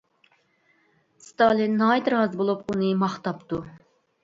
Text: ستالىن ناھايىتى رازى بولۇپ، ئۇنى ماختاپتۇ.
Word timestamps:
ستالىن 1.25 1.77
ناھايىتى 1.83 2.15
رازى 2.15 2.41
بولۇپ، 2.41 2.67
ئۇنى 2.75 2.91
ماختاپتۇ. 3.05 3.63